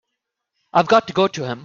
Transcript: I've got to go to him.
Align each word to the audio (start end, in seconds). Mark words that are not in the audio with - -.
I've 0.73 0.87
got 0.87 1.05
to 1.07 1.13
go 1.13 1.27
to 1.27 1.43
him. 1.45 1.59